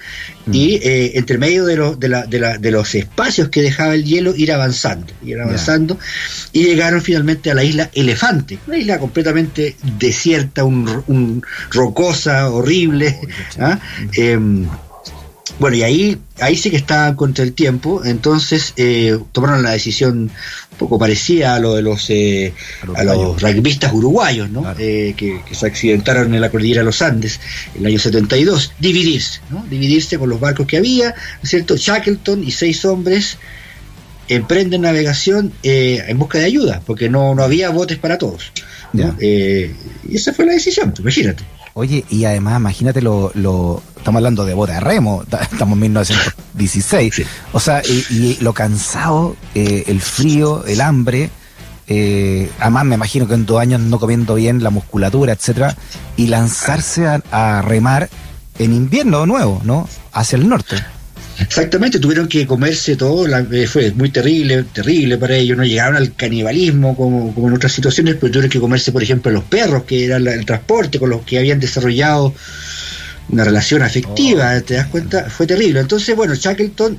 Mm. 0.46 0.54
Y 0.54 0.76
eh, 0.76 1.12
entre 1.16 1.38
medio 1.38 1.66
de, 1.66 1.76
los 1.76 2.00
de, 2.00 2.10
la, 2.10 2.26
de, 2.26 2.40
la, 2.40 2.58
de, 2.58 2.72
los 2.72 2.94
espacios 2.96 3.50
que 3.50 3.62
dejaba 3.62 3.96
el 3.96 4.04
hielo, 4.04 4.36
ir 4.36 4.52
avanzando, 4.52 5.14
ir 5.24 5.40
avanzando, 5.40 5.98
y 6.54 6.64
llegaron 6.64 7.02
finalmente 7.02 7.52
a 7.52 7.56
la 7.56 7.64
isla 7.64 7.90
Elefante, 7.94 8.60
una 8.68 8.78
isla 8.78 9.00
completamente 9.00 9.76
desierta, 10.00 10.64
un, 10.64 11.44
rocosa, 11.72 12.50
horrible, 12.50 13.20
¿ah? 13.60 13.80
Bueno, 15.60 15.78
y 15.78 15.84
ahí, 15.84 16.18
ahí 16.40 16.56
sí 16.56 16.70
que 16.70 16.78
estaban 16.78 17.16
contra 17.16 17.44
el 17.44 17.54
tiempo, 17.54 18.04
entonces 18.04 18.74
eh, 18.78 19.18
tomaron 19.32 19.64
la 19.64 19.72
decisión 19.72 20.32
un 20.72 20.78
poco 20.78 21.00
parecida 21.00 21.56
a 21.56 21.60
lo 21.60 21.76
de 21.76 21.82
los 21.82 22.10
eh, 22.10 22.54
a 22.96 23.04
los 23.04 23.42
rugbyistas 23.42 23.94
uruguayos, 23.94 24.50
¿no? 24.50 24.76
Eh, 24.78 25.14
que, 25.16 25.42
se 25.52 25.66
accidentaron 25.66 26.34
en 26.34 26.42
la 26.42 26.50
cordillera 26.50 26.82
de 26.82 26.86
los 26.86 27.02
Andes 27.02 27.40
en 27.76 27.82
el 27.82 27.88
año 27.88 28.00
72, 28.00 28.74
dividirse, 28.80 29.40
¿no? 29.50 29.66
Dividirse 29.70 30.18
con 30.18 30.30
los 30.30 30.40
barcos 30.40 30.68
que 30.68 30.78
había, 30.78 31.10
¿no 31.10 31.44
es 31.44 31.50
cierto? 31.50 31.76
Shackleton 31.78 32.44
y 32.44 32.52
seis 32.52 32.84
hombres 32.86 33.38
emprenden 34.30 34.82
navegación 34.82 35.54
en 35.64 36.20
busca 36.20 36.40
de 36.40 36.46
ayuda, 36.46 36.82
porque 36.86 37.10
no, 37.10 37.34
no 37.34 37.44
había 37.44 37.70
botes 37.70 37.98
para 37.98 38.18
todos. 38.18 38.52
y 38.94 40.16
esa 40.16 40.34
fue 40.34 40.46
la 40.46 40.54
decisión, 40.54 40.94
imagínate. 41.00 41.44
Oye, 41.80 42.04
y 42.10 42.26
además, 42.26 42.60
imagínate 42.60 43.04
lo, 43.04 43.30
lo 43.36 43.84
estamos 43.96 44.18
hablando 44.18 44.46
de 44.46 44.56
boda 44.56 44.74
de 44.74 44.80
remo, 44.80 45.24
estamos 45.24 45.74
en 45.74 45.80
1916. 45.82 47.22
O 47.52 47.60
sea, 47.60 47.84
y, 47.84 48.36
lo 48.42 48.52
cansado, 48.52 49.36
eh, 49.54 49.84
el 49.86 50.02
frío, 50.02 50.66
el 50.66 50.82
hambre, 50.82 51.30
eh, 51.86 52.50
además 52.60 52.86
me 52.86 52.96
imagino 52.96 53.28
que 53.28 53.36
en 53.36 53.46
dos 53.46 53.62
años 53.62 53.80
no 53.80 54.00
comiendo 54.00 54.34
bien 54.34 54.64
la 54.64 54.72
musculatura, 54.72 55.34
etcétera, 55.34 55.78
y 56.16 56.26
lanzarse 56.26 57.06
a, 57.06 57.62
remar 57.62 58.10
en 58.58 58.74
invierno 58.74 59.20
de 59.20 59.28
nuevo, 59.28 59.62
¿no? 59.64 59.88
Hacia 60.14 60.38
el 60.38 60.50
norte. 60.50 60.78
Exactamente, 61.40 62.00
tuvieron 62.00 62.28
que 62.28 62.48
comerse 62.48 62.96
todo, 62.96 63.28
eh, 63.28 63.68
fue 63.68 63.92
muy 63.92 64.10
terrible, 64.10 64.64
terrible 64.64 65.18
para 65.18 65.36
ellos, 65.36 65.58
no 65.58 65.64
llegaron 65.64 65.96
al 65.96 66.16
canibalismo 66.16 66.96
como, 66.96 67.34
como 67.34 67.48
en 67.48 67.54
otras 67.54 67.72
situaciones, 67.72 68.16
pero 68.16 68.32
tuvieron 68.32 68.50
que 68.50 68.60
comerse, 68.60 68.92
por 68.92 69.04
ejemplo, 69.04 69.32
los 69.32 69.44
perros, 69.44 69.84
que 69.84 70.06
era 70.06 70.18
el 70.18 70.46
transporte, 70.46 71.00
con 71.00 71.10
los 71.10 71.22
que 71.22 71.38
habían 71.38 71.60
desarrollado 71.60 72.34
una 73.30 73.44
relación 73.44 73.84
afectiva, 73.84 74.56
oh. 74.58 74.64
¿te 74.64 74.76
das 74.76 74.88
cuenta? 74.88 75.30
Fue 75.30 75.46
terrible. 75.46 75.80
Entonces, 75.80 76.16
bueno, 76.16 76.34
Shackleton 76.34 76.98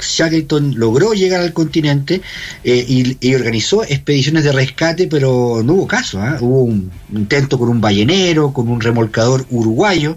Shackleton 0.00 0.74
logró 0.76 1.12
llegar 1.12 1.40
al 1.40 1.52
continente 1.52 2.22
eh, 2.64 3.16
y, 3.20 3.34
organizó 3.34 3.84
expediciones 3.84 4.44
de 4.44 4.52
rescate, 4.52 5.06
pero 5.06 5.62
no 5.64 5.74
hubo 5.74 5.86
caso. 5.86 6.20
¿ah? 6.20 6.38
Hubo 6.40 6.64
un 6.64 6.90
intento 7.12 7.58
con 7.58 7.68
un 7.68 7.80
ballenero, 7.80 8.52
con 8.52 8.68
un 8.68 8.80
remolcador 8.80 9.46
uruguayo, 9.50 10.16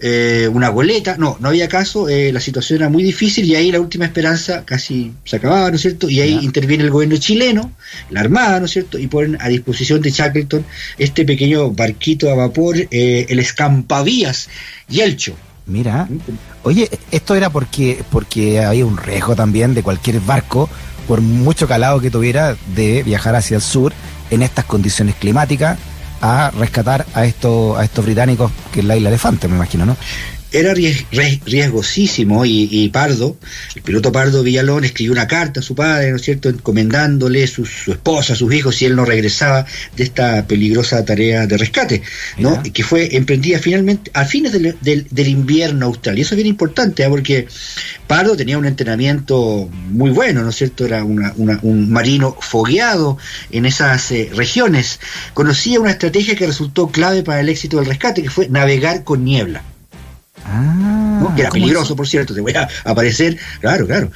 eh, 0.00 0.48
una 0.52 0.68
goleta, 0.68 1.16
no, 1.18 1.36
no 1.40 1.48
había 1.48 1.68
caso, 1.68 2.08
eh, 2.08 2.32
la 2.32 2.40
situación 2.40 2.78
era 2.80 2.88
muy 2.88 3.02
difícil 3.02 3.44
y 3.46 3.56
ahí 3.56 3.72
la 3.72 3.80
última 3.80 4.04
esperanza 4.04 4.64
casi 4.64 5.12
se 5.24 5.36
acababa, 5.36 5.70
¿no 5.70 5.76
es 5.76 5.82
cierto? 5.82 6.08
Y 6.08 6.20
ahí 6.20 6.38
interviene 6.40 6.84
el 6.84 6.90
gobierno 6.90 7.16
chileno, 7.16 7.72
la 8.10 8.20
Armada, 8.20 8.60
¿no 8.60 8.66
es 8.66 8.72
cierto? 8.72 8.98
Y 8.98 9.08
ponen 9.08 9.36
a 9.40 9.48
disposición 9.48 10.00
de 10.00 10.10
Shackleton 10.10 10.64
este 10.98 11.24
pequeño 11.24 11.70
barquito 11.72 12.30
a 12.30 12.36
vapor, 12.36 12.76
eh, 12.78 13.26
el 13.28 13.40
escampavías 13.40 14.48
Yelcho. 14.88 15.34
Mira, 15.66 16.04
¿Mm? 16.08 16.18
oye, 16.62 16.88
esto 17.10 17.34
era 17.34 17.50
porque, 17.50 18.02
porque 18.10 18.60
había 18.60 18.86
un 18.86 18.96
riesgo 18.98 19.34
también 19.34 19.74
de 19.74 19.82
cualquier 19.82 20.20
barco, 20.20 20.70
por 21.08 21.20
mucho 21.22 21.66
calado 21.66 22.00
que 22.00 22.10
tuviera, 22.10 22.56
de 22.74 23.02
viajar 23.02 23.34
hacia 23.34 23.56
el 23.56 23.62
sur 23.62 23.92
en 24.30 24.42
estas 24.42 24.64
condiciones 24.64 25.16
climáticas 25.16 25.78
a 26.20 26.50
rescatar 26.50 27.06
a 27.14 27.24
estos, 27.24 27.78
a 27.78 27.84
estos 27.84 28.04
británicos, 28.04 28.50
que 28.72 28.80
es 28.80 28.86
la 28.86 28.96
isla 28.96 29.08
Elefante, 29.08 29.48
me 29.48 29.56
imagino, 29.56 29.86
¿no? 29.86 29.96
Era 30.50 30.72
riesgosísimo 30.72 32.44
y, 32.46 32.88
Pardo, 32.88 33.36
el 33.74 33.82
piloto 33.82 34.12
Pardo 34.12 34.42
Villalón, 34.42 34.84
escribió 34.84 35.12
una 35.12 35.26
carta 35.26 35.60
a 35.60 35.62
su 35.62 35.74
padre, 35.74 36.10
¿no 36.10 36.16
es 36.16 36.22
cierto?, 36.22 36.48
encomendándole 36.48 37.46
su, 37.46 37.66
su 37.66 37.92
esposa, 37.92 38.34
sus 38.34 38.52
hijos, 38.54 38.76
si 38.76 38.86
él 38.86 38.96
no 38.96 39.04
regresaba 39.04 39.66
de 39.96 40.04
esta 40.04 40.46
peligrosa 40.46 41.04
tarea 41.04 41.46
de 41.46 41.56
rescate, 41.58 42.02
¿no? 42.38 42.62
Que 42.62 42.82
fue 42.82 43.16
emprendida 43.16 43.58
finalmente 43.58 44.10
a 44.14 44.24
fines 44.24 44.52
del, 44.52 44.76
del, 44.80 45.28
invierno 45.28 45.86
austral. 45.86 46.18
Y 46.18 46.22
eso 46.22 46.34
es 46.34 46.36
bien 46.36 46.48
importante, 46.48 47.04
¿eh? 47.04 47.08
porque 47.08 47.46
Pardo 48.06 48.36
tenía 48.36 48.56
un 48.56 48.64
entrenamiento 48.64 49.68
muy 49.90 50.10
bueno, 50.10 50.42
¿no 50.42 50.50
es 50.50 50.56
cierto?, 50.56 50.86
era 50.86 51.04
un 51.04 51.90
marino 51.90 52.36
fogueado 52.40 53.18
en 53.50 53.66
esas 53.66 54.10
eh, 54.12 54.30
regiones. 54.34 55.00
Conocía 55.34 55.80
una 55.80 55.90
estrategia 55.90 56.36
que 56.36 56.46
resultó 56.46 56.88
clave 56.88 57.22
para 57.22 57.40
el 57.40 57.48
éxito 57.48 57.76
del 57.76 57.86
rescate, 57.86 58.22
que 58.22 58.30
fue 58.30 58.48
navegar 58.48 59.04
con 59.04 59.24
niebla. 59.24 59.62
Ah, 60.50 61.32
que 61.36 61.42
era 61.42 61.50
peligroso, 61.50 61.94
por 61.94 62.08
cierto, 62.08 62.34
te 62.34 62.40
voy 62.40 62.54
a 62.54 62.68
aparecer. 62.84 63.38
Claro, 63.60 63.86
claro. 63.86 64.10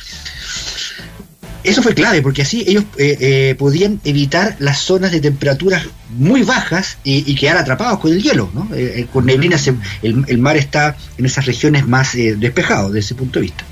Eso 1.65 1.81
fue 1.81 1.95
clave 1.95 2.23
porque 2.23 2.43
así 2.43 2.65
ellos 2.67 2.85
eh, 2.99 3.17
eh, 3.21 3.55
podían 3.57 4.01
evitar 4.05 4.57
las 4.59 4.79
zonas 4.79 5.12
de 5.12 5.21
temperaturas 5.21 5.85
muy 6.11 6.43
bajas 6.43 6.99
y, 7.05 7.35
quedar 7.37 7.57
atrapados 7.57 8.01
con 8.01 8.12
el 8.12 8.21
hielo. 8.21 8.51
¿no? 8.53 8.69
Eh, 8.75 9.07
con 9.12 9.27
neblina 9.27 9.57
el, 10.03 10.39
mar 10.39 10.57
está 10.57 10.97
en 11.19 11.27
esas 11.27 11.47
regiones 11.47 11.87
más 11.87 12.15
despejados 12.15 12.93
desde 12.93 13.07
ese 13.07 13.15
punto 13.15 13.39
de 13.39 13.45
vista. 13.45 13.65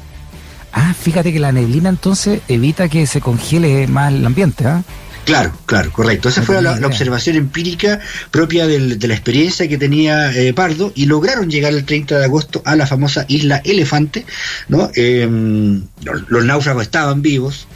Ah, 0.72 0.94
fíjate 0.94 1.32
que 1.32 1.40
la 1.40 1.50
neblina 1.50 1.88
entonces 1.88 2.42
evita 2.46 2.88
que 2.88 3.06
se 3.06 3.20
congele 3.20 3.88
más 3.88 4.12
el 4.12 4.24
ambiente, 4.24 4.66
¿ah? 4.66 4.84
Claro, 5.24 5.52
claro, 5.66 5.92
correcto. 5.92 6.28
Esa 6.28 6.42
fue 6.42 6.60
la, 6.62 6.74
observación 6.86 7.36
empírica 7.36 8.00
propia 8.30 8.66
de 8.66 9.08
la 9.08 9.14
experiencia 9.14 9.68
que 9.68 9.78
tenía 9.78 10.32
eh, 10.32 10.52
Pardo 10.52 10.92
y 10.94 11.06
lograron 11.06 11.50
llegar 11.50 11.72
el 11.72 11.84
30 11.84 12.18
de 12.18 12.24
agosto 12.24 12.62
a 12.64 12.76
la 12.76 12.86
famosa 12.86 13.24
isla 13.28 13.60
Elefante. 13.64 14.24
¿no? 14.68 14.90
Em, 14.94 15.82
los, 16.02 16.44
náufragos 16.44 16.82
estaban 16.82 17.22
vivos, 17.22 17.66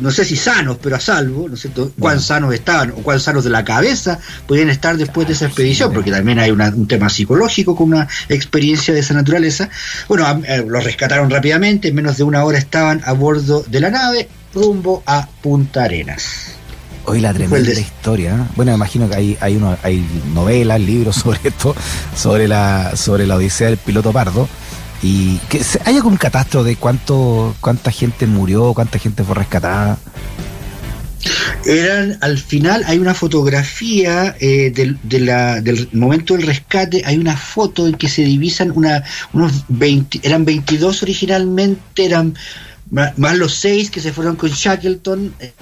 no 0.00 0.10
sé 0.10 0.24
si 0.24 0.36
sanos, 0.36 0.78
pero 0.82 0.96
a 0.96 1.00
salvo, 1.00 1.48
¿no 1.48 1.54
es 1.54 1.60
cierto? 1.60 1.92
Cuán 1.98 2.20
sanos 2.20 2.54
estaban 2.54 2.92
o 2.92 2.96
cuán 2.96 3.20
sanos 3.20 3.44
de 3.44 3.50
la 3.50 3.62
cabeza 3.62 4.18
podían 4.46 4.70
estar 4.70 4.96
después 4.96 5.26
de 5.26 5.34
esa 5.34 5.46
expedición, 5.46 5.92
porque 5.92 6.10
también 6.10 6.38
hay 6.38 6.50
un 6.50 6.88
tema 6.88 7.10
psicológico 7.10 7.76
con 7.76 7.88
una 7.88 8.08
experiencia 8.30 8.94
de 8.94 9.00
esa 9.00 9.12
naturaleza. 9.12 9.68
Bueno, 10.08 10.42
eh, 10.46 10.64
los 10.66 10.82
rescataron 10.82 11.28
rápidamente, 11.28 11.88
en 11.88 11.94
menos 11.94 12.16
de 12.16 12.24
una 12.24 12.42
hora 12.42 12.56
estaban 12.56 13.02
a 13.04 13.12
bordo 13.12 13.64
de 13.68 13.80
la 13.80 13.90
nave 13.90 14.28
rumbo 14.56 15.02
a 15.04 15.28
Punta 15.42 15.84
Arenas. 15.84 16.54
Hoy 17.04 17.20
la 17.20 17.34
tremenda 17.34 17.70
historia. 17.70 18.34
¿eh? 18.34 18.52
Bueno, 18.56 18.72
me 18.72 18.76
imagino 18.76 19.08
que 19.08 19.14
hay, 19.14 19.38
hay, 19.40 19.56
uno, 19.56 19.76
hay 19.82 20.04
novelas, 20.32 20.80
libros 20.80 21.16
sobre 21.22 21.40
esto, 21.44 21.76
sobre 22.16 22.48
la, 22.48 22.96
sobre 22.96 23.26
la 23.26 23.36
odisea 23.36 23.68
del 23.68 23.76
piloto 23.76 24.12
pardo. 24.12 24.48
Y 25.02 25.36
que 25.50 25.60
hay 25.84 25.96
algún 25.96 26.16
catastro 26.16 26.64
de 26.64 26.76
cuánto, 26.76 27.54
cuánta 27.60 27.90
gente 27.90 28.26
murió, 28.26 28.72
cuánta 28.72 28.98
gente 28.98 29.22
fue 29.22 29.34
rescatada. 29.34 29.98
Eran, 31.66 32.16
al 32.22 32.38
final 32.38 32.82
hay 32.86 32.98
una 32.98 33.12
fotografía 33.12 34.36
eh, 34.40 34.72
del, 34.74 34.98
del 35.02 35.88
momento 35.92 36.34
del 36.34 36.46
rescate, 36.46 37.02
hay 37.04 37.18
una 37.18 37.36
foto 37.36 37.86
en 37.86 37.94
que 37.94 38.08
se 38.08 38.22
divisan 38.22 38.72
una, 38.74 39.04
unos 39.32 39.64
20, 39.68 40.20
eran 40.22 40.44
22 40.44 41.02
originalmente, 41.02 42.04
eran 42.04 42.34
más, 42.90 43.36
los 43.36 43.54
6 43.54 43.90
que 43.90 44.00
se 44.00 44.12
fueron 44.12 44.36
con 44.36 44.50
Shackleton. 44.50 45.34
Eh, 45.40 45.52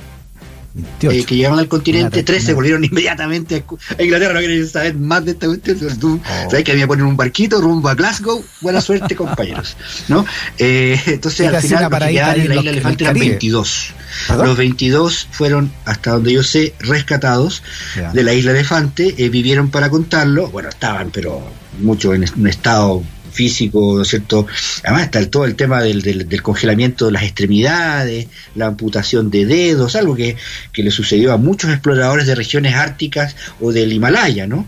eh, 1.02 1.24
que 1.24 1.36
llegaron 1.36 1.60
al 1.60 1.68
continente, 1.68 2.24
tres 2.24 2.42
se 2.42 2.52
volvieron 2.52 2.82
inmediatamente 2.84 3.62
a 3.96 4.02
Inglaterra, 4.02 4.34
no 4.34 4.40
quieren 4.40 4.66
saber 4.66 4.96
más 4.96 5.24
de 5.24 5.30
esta 5.30 5.46
cuestión. 5.46 5.78
Oh. 6.02 6.20
sabes 6.50 6.64
que 6.64 6.72
había 6.72 6.88
poner 6.88 7.04
un 7.04 7.16
barquito 7.16 7.60
rumbo 7.60 7.88
a 7.88 7.94
Glasgow, 7.94 8.44
buena 8.60 8.80
suerte 8.80 9.14
compañeros. 9.16 9.76
¿no? 10.08 10.26
Eh, 10.58 11.00
entonces 11.06 11.46
al 11.46 11.62
final 11.62 11.90
los 11.90 12.00
que 12.00 12.42
en 12.42 12.48
la 12.48 12.56
isla 12.56 12.70
Elefante 12.70 13.04
eran 13.04 13.18
22. 13.18 13.94
Los 14.30 14.56
22 14.56 15.28
fueron, 15.30 15.72
hasta 15.84 16.10
donde 16.12 16.32
yo 16.32 16.42
sé, 16.42 16.74
rescatados 16.80 17.62
de 18.12 18.22
la 18.24 18.34
isla 18.34 18.50
Elefante, 18.50 19.14
eh, 19.16 19.28
vivieron 19.28 19.70
para 19.70 19.90
contarlo, 19.90 20.48
bueno, 20.48 20.70
estaban, 20.70 21.10
pero 21.10 21.40
mucho 21.80 22.14
en 22.14 22.24
un 22.36 22.48
estado 22.48 23.04
físico, 23.34 23.96
¿no 23.96 24.02
es 24.02 24.08
cierto? 24.08 24.46
Además 24.84 25.02
está 25.04 25.28
todo 25.28 25.44
el 25.44 25.56
tema 25.56 25.82
del, 25.82 26.00
del, 26.02 26.42
congelamiento 26.42 27.06
de 27.06 27.12
las 27.12 27.24
extremidades, 27.24 28.28
la 28.54 28.66
amputación 28.66 29.30
de 29.30 29.44
dedos, 29.44 29.96
algo 29.96 30.14
que, 30.14 30.36
que 30.72 30.82
le 30.82 30.90
sucedió 30.90 31.32
a 31.32 31.36
muchos 31.36 31.70
exploradores 31.70 32.26
de 32.26 32.34
regiones 32.34 32.74
árticas 32.74 33.36
o 33.60 33.72
del 33.72 33.92
Himalaya, 33.92 34.46
¿no? 34.46 34.66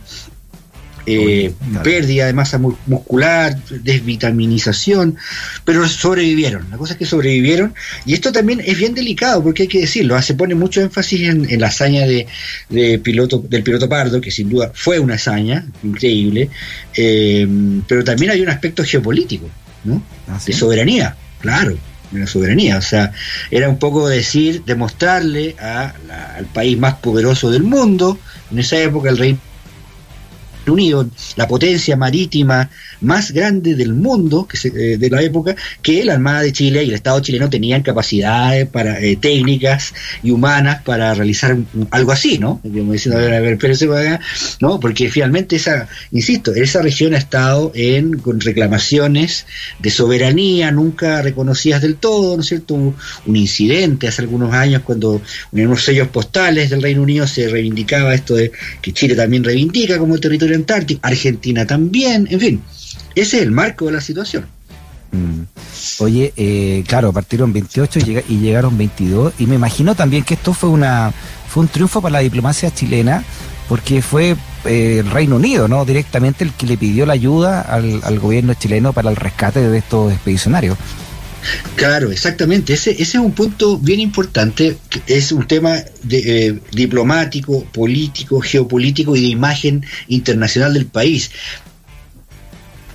Eh, 1.06 1.52
pérdida 1.82 2.26
de 2.26 2.32
masa 2.32 2.58
muscular, 2.58 3.56
desvitaminización, 3.70 5.16
pero 5.64 5.86
sobrevivieron. 5.88 6.66
La 6.70 6.76
cosa 6.76 6.94
es 6.94 6.98
que 6.98 7.06
sobrevivieron 7.06 7.74
y 8.04 8.14
esto 8.14 8.32
también 8.32 8.60
es 8.64 8.76
bien 8.76 8.94
delicado 8.94 9.42
porque 9.42 9.62
hay 9.62 9.68
que 9.68 9.80
decirlo, 9.80 10.20
se 10.20 10.34
pone 10.34 10.54
mucho 10.54 10.80
énfasis 10.80 11.28
en, 11.28 11.60
la 11.60 11.68
hazaña 11.68 12.06
de, 12.06 12.26
piloto, 12.98 13.38
del 13.38 13.62
piloto 13.62 13.88
Pardo, 13.88 14.20
que 14.20 14.30
sin 14.30 14.48
duda 14.48 14.72
fue 14.74 14.98
una 14.98 15.14
hazaña 15.14 15.64
increíble, 15.82 16.50
eh, 16.94 17.46
pero 17.86 18.02
también 18.02 18.32
hay 18.32 18.40
un 18.42 18.48
aspecto 18.48 18.84
geopolítico, 18.84 19.48
¿no? 19.84 20.02
Ah, 20.28 20.40
de 20.44 20.52
soberanía, 20.52 21.16
claro 21.40 21.78
de 22.10 22.20
la 22.20 22.26
soberanía. 22.26 22.78
O 22.78 22.82
sea, 22.82 23.12
era 23.50 23.68
un 23.68 23.78
poco 23.78 24.08
decir, 24.08 24.62
demostrarle 24.64 25.56
al 25.58 26.46
país 26.46 26.78
más 26.78 26.94
poderoso 26.94 27.50
del 27.50 27.62
mundo, 27.62 28.18
en 28.50 28.58
esa 28.58 28.78
época 28.78 29.10
el 29.10 29.18
rey 29.18 29.38
Unido, 30.72 31.08
la 31.36 31.46
potencia 31.46 31.96
marítima 31.96 32.70
más 33.00 33.32
grande 33.32 33.74
del 33.74 33.94
mundo 33.94 34.48
eh, 34.64 34.96
de 34.98 35.10
la 35.10 35.22
época, 35.22 35.54
que 35.82 36.04
la 36.04 36.14
Armada 36.14 36.42
de 36.42 36.52
Chile 36.52 36.84
y 36.84 36.88
el 36.88 36.94
Estado 36.94 37.20
chileno 37.20 37.50
tenían 37.50 37.82
capacidades 37.82 38.66
para, 38.68 39.00
eh, 39.00 39.16
técnicas 39.16 39.94
y 40.22 40.30
humanas 40.30 40.82
para 40.82 41.14
realizar 41.14 41.56
algo 41.90 42.12
así, 42.12 42.38
¿no? 42.38 42.60
diciendo, 42.64 43.18
a 43.18 43.22
ver, 43.22 43.34
a 43.34 43.40
ver, 43.40 44.20
¿no? 44.60 44.80
Porque 44.80 45.10
finalmente 45.10 45.56
esa, 45.56 45.88
insisto, 46.12 46.54
esa 46.54 46.82
región 46.82 47.14
ha 47.14 47.18
estado 47.18 47.72
en, 47.74 48.18
con 48.18 48.40
reclamaciones 48.40 49.46
de 49.78 49.90
soberanía 49.90 50.70
nunca 50.70 51.22
reconocidas 51.22 51.82
del 51.82 51.96
todo, 51.96 52.36
¿no 52.36 52.42
es 52.42 52.48
cierto? 52.48 52.74
Un, 52.74 52.96
un 53.26 53.36
incidente 53.36 54.08
hace 54.08 54.22
algunos 54.22 54.52
años 54.52 54.82
cuando 54.82 55.20
en 55.52 55.66
unos 55.66 55.84
sellos 55.84 56.08
postales 56.08 56.70
del 56.70 56.82
Reino 56.82 57.02
Unido 57.02 57.26
se 57.26 57.48
reivindicaba 57.48 58.14
esto 58.14 58.34
de 58.34 58.52
que 58.80 58.92
Chile 58.92 59.14
también 59.14 59.44
reivindica 59.44 59.98
como 59.98 60.18
territorio 60.18 60.55
Antártico, 60.56 61.00
Argentina 61.02 61.66
también, 61.66 62.26
en 62.30 62.40
fin, 62.40 62.62
ese 63.14 63.38
es 63.38 63.42
el 63.42 63.52
marco 63.52 63.86
de 63.86 63.92
la 63.92 64.00
situación. 64.00 64.46
Mm. 65.12 65.42
Oye, 66.00 66.32
eh, 66.36 66.84
claro, 66.86 67.12
partieron 67.12 67.52
28 67.52 68.00
y 68.28 68.38
llegaron 68.38 68.76
22 68.76 69.34
y 69.38 69.46
me 69.46 69.54
imagino 69.54 69.94
también 69.94 70.24
que 70.24 70.34
esto 70.34 70.52
fue 70.52 70.68
una 70.68 71.12
fue 71.48 71.62
un 71.62 71.68
triunfo 71.68 72.02
para 72.02 72.14
la 72.14 72.18
diplomacia 72.18 72.74
chilena 72.74 73.24
porque 73.68 74.02
fue 74.02 74.36
eh, 74.64 74.98
el 74.98 75.10
Reino 75.10 75.36
Unido, 75.36 75.68
¿no? 75.68 75.84
Directamente 75.84 76.44
el 76.44 76.52
que 76.52 76.66
le 76.66 76.76
pidió 76.76 77.06
la 77.06 77.14
ayuda 77.14 77.62
al 77.62 78.18
gobierno 78.18 78.54
chileno 78.54 78.92
para 78.92 79.10
el 79.10 79.16
rescate 79.16 79.60
de 79.60 79.78
estos 79.78 80.12
expedicionarios. 80.12 80.76
Claro, 81.76 82.10
exactamente. 82.10 82.72
Ese, 82.72 82.90
es 83.00 83.14
un 83.14 83.32
punto 83.32 83.78
bien 83.78 84.00
importante. 84.00 84.76
Es 85.06 85.32
un 85.32 85.46
tema 85.46 85.82
de, 86.02 86.46
eh, 86.48 86.60
diplomático, 86.72 87.64
político, 87.64 88.40
geopolítico 88.40 89.16
y 89.16 89.22
de 89.22 89.28
imagen 89.28 89.84
internacional 90.08 90.74
del 90.74 90.86
país 90.86 91.30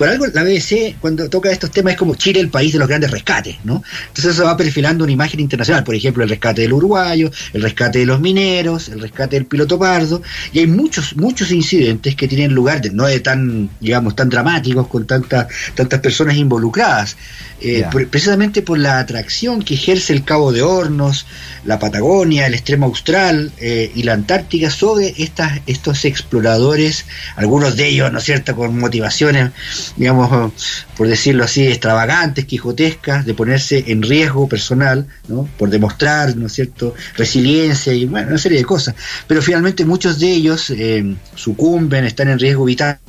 por 0.01 0.09
algo 0.09 0.25
la 0.33 0.41
BBC 0.41 0.95
cuando 0.99 1.29
toca 1.29 1.51
estos 1.51 1.69
temas 1.69 1.93
es 1.93 1.99
como 1.99 2.15
Chile 2.15 2.39
el 2.39 2.49
país 2.49 2.73
de 2.73 2.79
los 2.79 2.87
grandes 2.87 3.11
rescates, 3.11 3.57
¿no? 3.63 3.83
Entonces 4.07 4.33
eso 4.33 4.45
va 4.45 4.57
perfilando 4.57 5.03
una 5.03 5.13
imagen 5.13 5.39
internacional, 5.39 5.83
por 5.83 5.93
ejemplo, 5.93 6.23
el 6.23 6.29
rescate 6.31 6.63
del 6.63 6.73
uruguayo, 6.73 7.29
el 7.53 7.61
rescate 7.61 7.99
de 7.99 8.07
los 8.07 8.19
mineros, 8.19 8.89
el 8.89 8.99
rescate 8.99 9.35
del 9.35 9.45
piloto 9.45 9.77
pardo, 9.77 10.23
y 10.53 10.57
hay 10.57 10.65
muchos, 10.65 11.15
muchos 11.17 11.51
incidentes 11.51 12.15
que 12.15 12.27
tienen 12.27 12.55
lugar, 12.55 12.81
no 12.91 13.05
de 13.05 13.19
tan, 13.19 13.69
digamos, 13.79 14.15
tan 14.15 14.27
dramáticos, 14.27 14.87
con 14.87 15.05
tantas 15.05 15.45
tantas 15.75 15.99
personas 15.99 16.35
involucradas, 16.35 17.15
eh, 17.63 17.85
precisamente 18.09 18.63
por 18.63 18.79
la 18.79 18.97
atracción 18.97 19.61
que 19.61 19.75
ejerce 19.75 20.13
el 20.13 20.23
Cabo 20.23 20.51
de 20.51 20.63
Hornos, 20.63 21.27
la 21.63 21.77
Patagonia, 21.77 22.47
el 22.47 22.55
extremo 22.55 22.87
austral 22.87 23.51
eh, 23.59 23.91
y 23.93 24.01
la 24.01 24.13
Antártica 24.13 24.71
sobre 24.71 25.13
estas, 25.19 25.61
estos 25.67 26.05
exploradores, 26.05 27.05
algunos 27.35 27.75
de 27.75 27.87
ellos, 27.87 28.11
¿no 28.11 28.17
es 28.17 28.23
cierto?, 28.23 28.55
con 28.55 28.79
motivaciones 28.79 29.51
digamos, 29.97 30.53
por 30.97 31.07
decirlo 31.07 31.43
así, 31.43 31.67
extravagantes, 31.67 32.45
quijotescas, 32.45 33.25
de 33.25 33.33
ponerse 33.33 33.83
en 33.87 34.01
riesgo 34.01 34.47
personal, 34.47 35.07
¿no? 35.27 35.47
Por 35.57 35.69
demostrar, 35.69 36.35
¿no 36.35 36.47
es 36.47 36.53
cierto?, 36.53 36.93
resiliencia 37.15 37.93
y, 37.93 38.05
bueno, 38.05 38.29
una 38.29 38.37
serie 38.37 38.57
de 38.57 38.65
cosas. 38.65 38.95
Pero 39.27 39.41
finalmente 39.41 39.85
muchos 39.85 40.19
de 40.19 40.31
ellos 40.31 40.69
eh, 40.69 41.15
sucumben, 41.35 42.05
están 42.05 42.29
en 42.29 42.39
riesgo 42.39 42.65
vital 42.65 42.99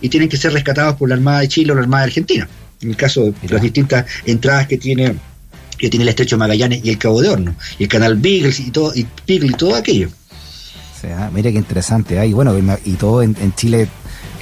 y 0.00 0.08
tienen 0.08 0.28
que 0.28 0.36
ser 0.36 0.52
rescatados 0.52 0.96
por 0.96 1.08
la 1.08 1.14
Armada 1.14 1.40
de 1.40 1.48
Chile 1.48 1.72
o 1.72 1.74
la 1.74 1.82
Armada 1.82 2.04
de 2.04 2.08
Argentina. 2.08 2.48
En 2.80 2.90
el 2.90 2.96
caso 2.96 3.22
de 3.26 3.48
las 3.48 3.62
distintas 3.62 4.06
entradas 4.24 4.66
que 4.66 4.78
tiene 4.78 5.14
que 5.78 5.90
tiene 5.90 6.04
el 6.04 6.10
Estrecho 6.10 6.38
Magallanes 6.38 6.80
y 6.84 6.90
el 6.90 6.98
Cabo 6.98 7.20
de 7.20 7.28
Horno, 7.28 7.56
y 7.76 7.84
el 7.84 7.88
Canal 7.88 8.16
Beagle 8.16 8.54
y 8.56 8.70
todo, 8.70 8.92
y 8.94 9.04
y 9.26 9.52
todo 9.54 9.74
aquello. 9.74 10.08
O 10.08 11.00
sea, 11.00 11.28
mira 11.34 11.50
qué 11.50 11.58
interesante. 11.58 12.20
hay 12.20 12.32
bueno, 12.32 12.56
y 12.84 12.92
todo 12.92 13.20
en 13.20 13.54
Chile 13.56 13.88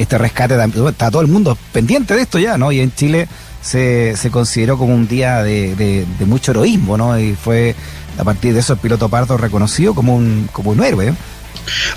este 0.02 0.16
rescate, 0.16 0.57
está 0.88 1.11
todo 1.11 1.23
el 1.23 1.28
mundo 1.28 1.57
pendiente 1.73 2.14
de 2.14 2.23
esto 2.23 2.38
ya, 2.38 2.57
¿no? 2.57 2.73
Y 2.73 2.80
en 2.80 2.95
Chile 2.95 3.28
se, 3.61 4.16
se 4.16 4.30
consideró 4.30 4.78
como 4.78 4.95
un 4.95 5.07
día 5.07 5.42
de, 5.42 6.07
mucho 6.21 6.52
heroísmo, 6.52 6.97
¿no? 6.97 7.19
Y 7.19 7.35
fue 7.35 7.75
a 8.19 8.25
partir 8.25 8.54
de 8.54 8.61
eso 8.61 8.73
el 8.73 8.78
piloto 8.78 9.09
Pardo 9.09 9.37
reconocido 9.37 9.95
como 9.95 10.16
un, 10.16 10.49
como 10.52 10.71
un 10.71 10.83
héroe. 10.83 11.12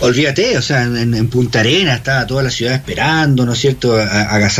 Olvídate, 0.02 0.58
o 0.58 0.62
sea, 0.62 0.84
en, 0.84 1.28
Punta 1.30 1.62
Arena 1.62 1.96
estaba 1.96 2.28
toda 2.28 2.44
la 2.44 2.50
ciudad 2.50 2.74
esperando, 2.74 3.46
¿no 3.46 3.54
es 3.54 3.60
cierto?, 3.60 4.00
eh, 4.00 4.06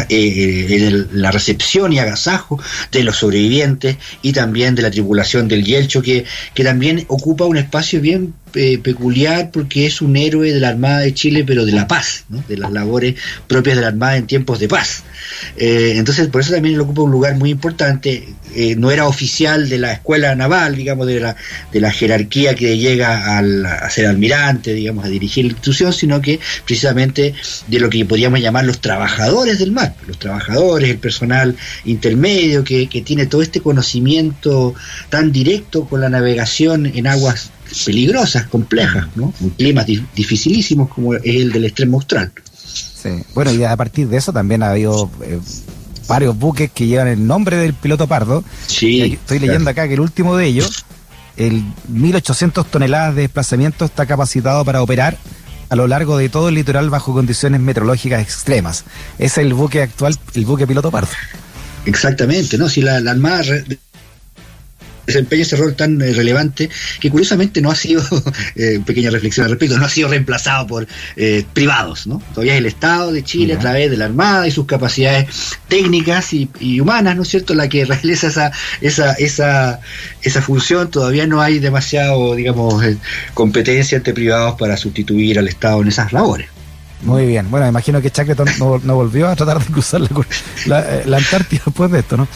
eh, 0.10 1.06
la 1.12 1.32
recepción 1.32 1.92
y 1.92 2.00
agasajo 2.00 2.62
de 2.92 3.04
los 3.04 3.18
sobrevivientes 3.18 3.98
y 4.22 4.32
también 4.32 4.74
de 4.76 4.84
la 4.84 4.92
tripulación 4.92 5.50
del 5.50 5.66
Yelcho, 5.66 6.02
que, 6.02 6.26
que 6.54 6.64
también 6.64 7.04
ocupa 7.10 7.46
un 7.46 7.58
espacio 7.58 8.00
bien 8.00 8.34
eh, 8.56 8.78
peculiar 8.78 9.52
porque 9.52 9.86
es 9.86 10.02
un 10.02 10.16
héroe 10.16 10.52
de 10.52 10.60
la 10.60 10.70
Armada 10.70 11.00
de 11.00 11.14
Chile, 11.14 11.44
pero 11.46 11.66
de 11.66 11.72
la 11.72 11.88
paz, 11.88 12.26
de 12.48 12.58
las 12.58 12.72
labores 12.72 13.16
propias 13.48 13.76
de 13.76 13.82
la 13.82 13.90
Armada 13.90 14.18
en 14.18 14.28
tiempos 14.28 14.60
de 14.60 14.68
paz. 14.68 15.04
Eh, 15.58 15.94
entonces, 15.96 16.28
por 16.28 16.42
eso 16.42 16.54
también 16.54 16.76
él 16.76 16.82
ocupa 16.82 17.02
un 17.02 17.12
lugar 17.12 17.36
muy 17.36 17.50
importante. 17.50 18.28
Eh, 18.56 18.76
no 18.76 18.92
era 18.92 19.08
oficial 19.08 19.70
de 19.70 19.80
la 19.80 19.94
escuela 19.94 20.36
naval, 20.36 20.76
digamos, 20.76 21.08
de 21.08 21.20
la, 21.20 21.36
de 21.72 21.80
la 21.80 21.92
jerarquía 21.92 22.54
que 22.54 22.78
llega 22.78 23.38
al, 23.38 23.66
a 23.66 23.90
ser 23.90 24.06
almirante, 24.06 24.74
digamos, 24.74 25.06
a 25.06 25.10
dirigir 25.10 25.46
la 25.46 25.52
institución, 25.52 25.92
sino 25.92 26.22
que 26.22 26.40
precisamente 26.66 27.34
de 27.68 27.80
lo 27.80 27.90
que 27.90 28.06
podríamos 28.06 28.40
llamar 28.40 28.66
los 28.66 28.80
trabajadores 28.80 29.58
del 29.60 29.72
mar, 29.72 29.96
los 30.08 30.20
trabajadores, 30.20 30.90
el 30.90 30.98
personal 30.98 31.56
intermedio 31.86 32.64
que, 32.64 32.88
que 32.88 33.02
tiene 33.02 33.26
todo 33.26 33.42
este 33.42 33.62
conocimiento 33.62 34.76
tan 35.10 35.32
directo 35.32 35.86
con 35.86 36.02
la 36.02 36.10
navegación 36.10 36.86
en 36.86 37.08
aguas 37.08 37.50
peligrosas, 37.86 38.48
complejas, 38.48 39.08
¿no? 39.16 39.34
en 39.42 39.50
climas 39.52 39.86
dificilísimos 39.86 40.90
como 40.90 41.16
es 41.16 41.22
el 41.24 41.52
del 41.52 41.66
extremo 41.66 41.98
austral. 41.98 42.32
Sí. 42.64 43.10
Bueno, 43.34 43.52
y 43.52 43.64
a 43.64 43.76
partir 43.76 44.08
de 44.08 44.18
eso 44.18 44.32
también 44.32 44.64
ha 44.64 44.70
habido 44.70 45.10
eh, 45.22 45.40
varios 46.08 46.38
buques 46.38 46.72
que 46.72 46.88
llevan 46.88 47.08
el 47.08 47.26
nombre 47.26 47.58
del 47.58 47.74
piloto 47.74 48.08
Pardo. 48.08 48.44
Sí, 48.68 49.02
Estoy 49.02 49.40
leyendo 49.40 49.70
acá 49.70 49.88
que 49.88 49.96
el 49.96 50.00
último 50.00 50.38
de 50.38 50.46
ellos, 50.46 50.86
el 51.38 51.64
1800 51.90 52.66
toneladas 52.70 53.16
de 53.16 53.24
desplazamiento, 53.24 53.86
está 53.86 54.06
capacitado 54.06 54.64
para 54.64 54.82
operar 54.82 55.18
a 55.70 55.76
lo 55.76 55.88
largo 55.88 56.18
de 56.18 56.30
todo 56.30 56.50
el 56.50 56.56
litoral 56.56 56.90
bajo 56.90 57.14
condiciones 57.14 57.60
meteorológicas 57.60 58.22
extremas. 58.22 58.86
Es 59.18 59.38
el 59.38 59.54
buque 59.54 59.82
actual, 59.82 60.16
el 60.36 60.46
buque 60.46 60.68
piloto 60.68 60.92
Pardo. 60.92 61.12
Exactamente, 61.86 62.58
¿no? 62.58 62.70
Si 62.70 62.82
la, 62.82 63.00
la 63.00 63.12
Armada 63.12 63.44
desempeña 65.06 65.44
ese 65.44 65.56
rol 65.56 65.76
tan 65.76 66.02
eh, 66.02 66.14
relevante 66.14 66.70
que 67.00 67.10
curiosamente 67.10 67.62
no 67.62 67.72
ha 67.72 67.76
sido, 67.76 68.04
eh, 68.56 68.80
pequeña 68.86 69.10
reflexión 69.10 69.46
al 69.46 69.52
respecto, 69.52 69.78
no 69.78 69.86
ha 69.86 69.90
sido 69.90 70.10
reemplazado 70.10 70.68
por 70.68 70.88
eh, 71.16 71.44
privados, 71.54 72.08
¿no? 72.08 72.22
Todavía 72.34 72.54
es 72.54 72.60
el 72.60 72.66
Estado 72.66 73.12
de 73.12 73.24
Chile 73.24 73.54
a 73.54 73.60
través 73.60 73.90
de 73.90 73.98
la 73.98 74.06
Armada 74.06 74.48
y 74.48 74.52
sus 74.52 74.66
capacidades 74.66 75.28
técnicas 75.68 76.34
y, 76.34 76.80
humanas, 76.80 77.16
¿no 77.16 77.24
es 77.24 77.30
cierto?, 77.30 77.54
la 77.54 77.70
que 77.70 77.86
realiza 77.94 78.28
esa, 78.28 78.52
esa, 78.82 79.14
esa, 79.14 79.80
esa 80.22 80.42
función, 80.42 80.90
todavía 80.90 81.28
no 81.28 81.42
hay 81.42 81.60
demasiado, 81.60 82.36
digamos, 82.36 82.84
competencia 83.34 83.98
entre 83.98 84.14
privados 84.14 84.56
para 84.60 84.78
sustituir 84.78 85.40
al 85.40 85.48
Estado 85.48 85.82
en 85.82 85.88
esas 85.88 86.14
labores. 86.14 86.53
Muy 87.02 87.26
bien. 87.26 87.52
Bueno, 87.52 87.68
imagino 87.68 88.02
que 88.02 88.10
Shackleton 88.10 88.48
no, 88.60 88.96
volvió 88.96 89.28
a 89.28 89.36
tratar 89.36 89.60
de 89.60 89.66
cruzar 89.66 90.02
la, 90.66 91.02
la, 91.06 91.18
Antártida 91.18 91.62
después 91.66 91.92
de 91.92 92.00
esto, 92.00 92.16
¿no? 92.16 92.28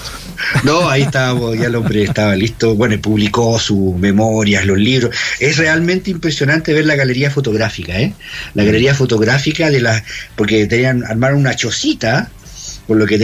No, 0.64 0.90
ahí 0.90 1.04
estaba, 1.04 1.56
ya 1.56 1.68
el 1.68 1.76
hombre 1.76 2.04
estaba 2.04 2.36
listo. 2.36 2.76
Bueno, 2.76 3.00
publicó 3.02 3.60
sus 3.60 3.96
memorias, 3.96 4.66
los 4.66 4.78
libros. 4.78 5.16
Es 5.40 5.58
realmente 5.58 6.12
impresionante 6.12 6.74
ver 6.74 6.86
la 6.86 6.96
galería 6.96 7.32
fotográfica, 7.32 8.00
¿eh? 8.00 8.14
La 8.54 8.64
galería 8.64 8.94
fotográfica 8.94 9.70
de 9.70 9.80
la. 9.80 10.04
Porque 10.36 10.68
tenían, 10.68 11.04
armaron 11.06 11.40
una 11.40 11.56
chocita, 11.56 12.30
por 12.88 12.98
lo 12.98 13.06
que 13.06 13.18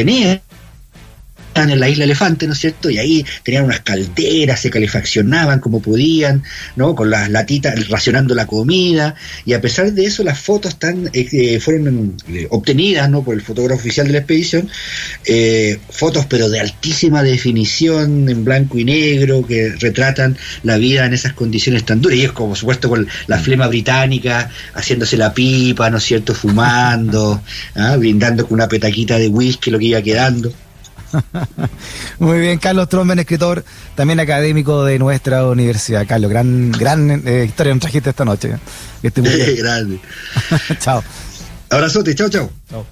tenía 1.53 1.73
en 1.73 1.79
la 1.79 1.89
isla 1.89 2.03
Elefante, 2.03 2.47
¿no 2.47 2.53
es 2.53 2.59
cierto? 2.59 2.89
Y 2.89 2.97
ahí 2.97 3.25
tenían 3.43 3.65
unas 3.65 3.81
calderas, 3.81 4.59
se 4.59 4.69
calefaccionaban 4.69 5.59
como 5.59 5.81
podían, 5.81 6.43
¿no? 6.75 6.95
Con 6.95 7.09
las 7.09 7.29
latitas, 7.29 7.87
racionando 7.89 8.35
la 8.35 8.45
comida, 8.45 9.15
y 9.45 9.53
a 9.53 9.61
pesar 9.61 9.93
de 9.93 10.05
eso 10.05 10.23
las 10.23 10.39
fotos 10.39 10.73
están, 10.73 11.09
eh, 11.13 11.27
eh, 11.31 11.59
fueron 11.59 12.17
eh, 12.29 12.47
obtenidas, 12.49 13.09
¿no? 13.09 13.23
Por 13.23 13.35
el 13.35 13.41
fotógrafo 13.41 13.79
oficial 13.79 14.07
de 14.07 14.13
la 14.13 14.19
expedición, 14.19 14.69
fotos 15.89 16.25
pero 16.27 16.49
de 16.49 16.59
altísima 16.59 17.23
definición, 17.23 18.29
en 18.29 18.43
blanco 18.43 18.77
y 18.77 18.85
negro, 18.85 19.45
que 19.45 19.73
retratan 19.79 20.37
la 20.63 20.77
vida 20.77 21.05
en 21.05 21.13
esas 21.13 21.33
condiciones 21.33 21.85
tan 21.85 22.01
duras, 22.01 22.17
y 22.17 22.25
es 22.25 22.31
como 22.31 22.55
supuesto 22.55 22.89
con 22.89 23.07
la 23.27 23.39
flema 23.39 23.67
británica, 23.67 24.49
haciéndose 24.73 25.17
la 25.17 25.33
pipa, 25.33 25.89
¿no 25.89 25.97
es 25.97 26.03
cierto? 26.03 26.33
Fumando, 26.33 27.41
¿ah? 27.75 27.95
brindando 27.97 28.45
con 28.47 28.55
una 28.55 28.67
petaquita 28.67 29.17
de 29.17 29.27
whisky 29.27 29.71
lo 29.71 29.79
que 29.79 29.85
iba 29.85 30.01
quedando. 30.01 30.51
Muy 32.19 32.39
bien, 32.39 32.59
Carlos 32.59 32.89
Tromben, 32.89 33.19
escritor, 33.19 33.63
también 33.95 34.19
académico 34.19 34.83
de 34.83 34.99
nuestra 34.99 35.45
universidad. 35.47 36.05
Carlos, 36.07 36.29
gran, 36.29 36.71
gran 36.71 37.27
eh, 37.27 37.45
historia 37.45 37.73
nos 37.73 37.81
trajiste 37.81 38.09
esta 38.09 38.25
noche. 38.25 38.55
Que 39.01 39.11
Grande. 39.57 39.99
chao. 40.79 41.03
Abrazote, 41.69 42.15
chao, 42.15 42.29
chao. 42.29 42.49
Chao. 42.69 42.85